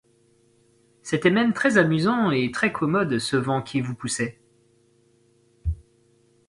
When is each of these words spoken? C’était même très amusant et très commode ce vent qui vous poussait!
C’était 1.03 1.29
même 1.29 1.53
très 1.53 1.77
amusant 1.77 2.31
et 2.31 2.49
très 2.51 2.71
commode 2.71 3.19
ce 3.19 3.37
vent 3.37 3.61
qui 3.61 3.81
vous 3.81 3.93
poussait! 3.93 4.41